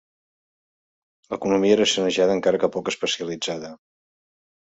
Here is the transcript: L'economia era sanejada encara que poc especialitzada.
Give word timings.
L'economia 1.33 1.75
era 1.75 1.87
sanejada 1.91 2.35
encara 2.37 2.61
que 2.63 2.71
poc 2.77 2.91
especialitzada. 2.93 3.73